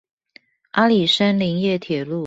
[0.71, 2.19] 阿里山林業鐵路